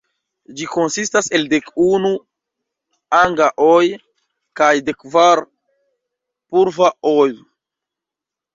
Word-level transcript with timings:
Ĝi 0.59 0.67
konsistas 0.75 1.27
el 1.39 1.43
dek 1.51 1.67
unu 1.87 2.09
"anga-oj" 3.19 3.83
kaj 4.61 4.73
dek 4.89 4.99
kvar 5.05 5.45
"purva-oj". 6.57 7.31